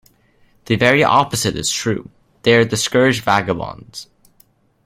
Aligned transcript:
The 0.65 0.77
very 0.77 1.03
opposite 1.03 1.55
is 1.55 1.69
true; 1.69 2.09
they 2.41 2.55
are 2.55 2.65
discouraged 2.65 3.23
vagabonds. 3.23 4.07